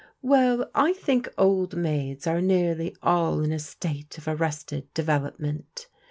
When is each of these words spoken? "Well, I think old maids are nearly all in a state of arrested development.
"Well, 0.23 0.67
I 0.73 0.93
think 0.93 1.29
old 1.37 1.75
maids 1.75 2.25
are 2.25 2.41
nearly 2.41 2.95
all 3.03 3.41
in 3.41 3.51
a 3.51 3.59
state 3.59 4.17
of 4.17 4.27
arrested 4.27 4.91
development. 4.95 5.89